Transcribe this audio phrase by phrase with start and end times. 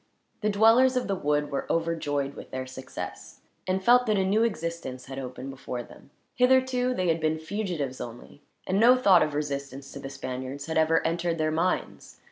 [0.41, 4.41] The dwellers of the wood were overjoyed with their success, and felt that a new
[4.41, 6.09] existence had opened before them.
[6.33, 10.79] Hitherto they had been fugitives only, and no thought of resistance to the Spaniards had
[10.79, 12.17] ever entered their minds.